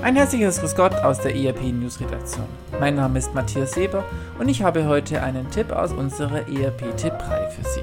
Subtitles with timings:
[0.00, 2.44] Ein herzliches Grüß Gott aus der ERP News Redaktion.
[2.78, 4.04] Mein Name ist Matthias Seber
[4.38, 7.82] und ich habe heute einen Tipp aus unserer ERP Tipprei für Sie.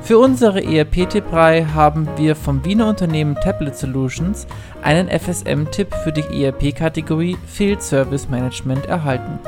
[0.00, 4.46] Für unsere ERP Tipprei haben wir vom Wiener Unternehmen Tablet Solutions
[4.82, 9.38] einen FSM-Tipp für die ERP-Kategorie Field Service Management erhalten.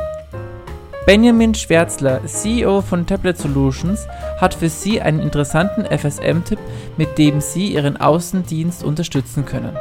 [1.07, 4.07] Benjamin Schwärzler, CEO von Tablet Solutions,
[4.39, 6.59] hat für Sie einen interessanten FSM-Tipp,
[6.99, 9.73] mit dem Sie Ihren Außendienst unterstützen können.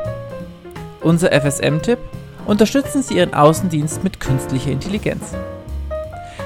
[1.01, 1.99] Unser FSM-Tipp:
[2.45, 5.35] Unterstützen Sie Ihren Außendienst mit künstlicher Intelligenz.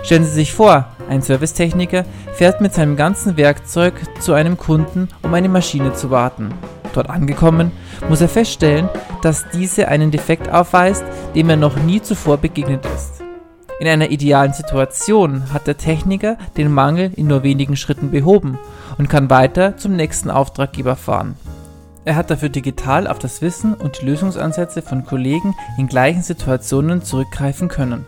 [0.03, 5.33] Stellen Sie sich vor, ein Servicetechniker fährt mit seinem ganzen Werkzeug zu einem Kunden, um
[5.33, 6.53] eine Maschine zu warten.
[6.93, 7.71] Dort angekommen,
[8.09, 8.89] muss er feststellen,
[9.21, 11.03] dass diese einen Defekt aufweist,
[11.35, 13.23] dem er noch nie zuvor begegnet ist.
[13.79, 18.59] In einer idealen Situation hat der Techniker den Mangel in nur wenigen Schritten behoben
[18.97, 21.35] und kann weiter zum nächsten Auftraggeber fahren.
[22.05, 27.01] Er hat dafür digital auf das Wissen und die Lösungsansätze von Kollegen in gleichen Situationen
[27.01, 28.05] zurückgreifen können.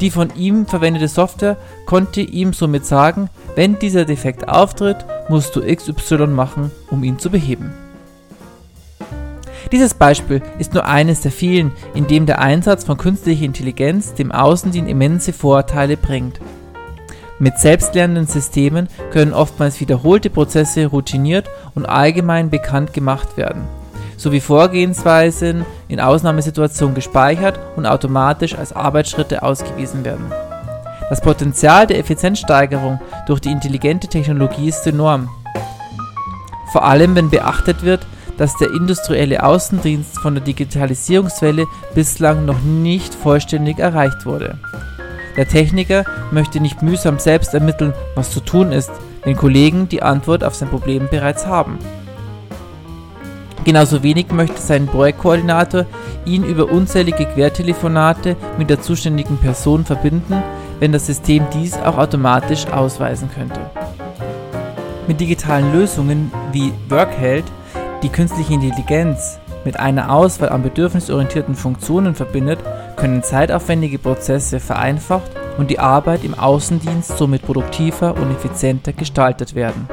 [0.00, 5.60] Die von ihm verwendete Software konnte ihm somit sagen, wenn dieser Defekt auftritt, musst du
[5.60, 7.72] XY machen, um ihn zu beheben.
[9.70, 14.32] Dieses Beispiel ist nur eines der vielen, in dem der Einsatz von künstlicher Intelligenz dem
[14.32, 16.40] Außendienst immense Vorteile bringt.
[17.40, 23.62] Mit selbstlernenden Systemen können oftmals wiederholte Prozesse routiniert und allgemein bekannt gemacht werden,
[24.16, 30.32] sowie Vorgehensweisen in Ausnahmesituationen gespeichert und automatisch als Arbeitsschritte ausgewiesen werden.
[31.10, 35.28] Das Potenzial der Effizienzsteigerung durch die intelligente Technologie ist enorm.
[36.70, 38.06] Vor allem wenn beachtet wird,
[38.38, 44.58] dass der industrielle Außendienst von der Digitalisierungswelle bislang noch nicht vollständig erreicht wurde.
[45.36, 48.90] Der Techniker möchte nicht mühsam selbst ermitteln, was zu tun ist,
[49.24, 51.78] wenn Kollegen die Antwort auf sein Problem bereits haben.
[53.64, 55.86] Genauso wenig möchte sein Projektkoordinator
[56.26, 60.42] ihn über unzählige Quertelefonate mit der zuständigen Person verbinden,
[60.80, 63.60] wenn das System dies auch automatisch ausweisen könnte.
[65.08, 67.44] Mit digitalen Lösungen wie Workheld,
[68.02, 72.58] die künstliche Intelligenz mit einer Auswahl an bedürfnisorientierten Funktionen verbindet,
[73.04, 79.86] können zeitaufwendige Prozesse vereinfacht und die Arbeit im Außendienst somit produktiver und effizienter gestaltet werden.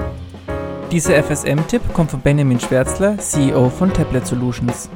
[0.94, 4.90] Dieser FSM-Tipp kommt von Benjamin Schwärzler, CEO von Tablet Solutions.